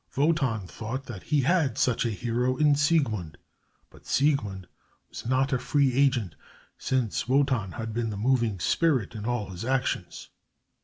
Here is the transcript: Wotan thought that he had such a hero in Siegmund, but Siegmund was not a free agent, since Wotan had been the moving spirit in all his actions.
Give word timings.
Wotan 0.17 0.65
thought 0.65 1.05
that 1.05 1.21
he 1.21 1.41
had 1.41 1.77
such 1.77 2.07
a 2.07 2.09
hero 2.09 2.57
in 2.57 2.73
Siegmund, 2.73 3.37
but 3.91 4.07
Siegmund 4.07 4.65
was 5.09 5.27
not 5.27 5.53
a 5.53 5.59
free 5.59 5.93
agent, 5.93 6.33
since 6.75 7.27
Wotan 7.29 7.73
had 7.73 7.93
been 7.93 8.09
the 8.09 8.17
moving 8.17 8.59
spirit 8.59 9.13
in 9.13 9.27
all 9.27 9.51
his 9.51 9.63
actions. 9.63 10.31